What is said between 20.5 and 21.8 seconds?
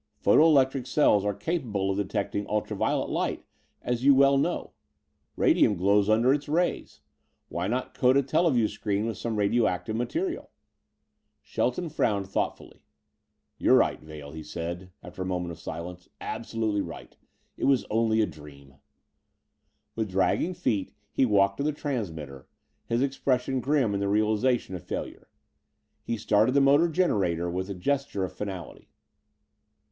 feet he walked to the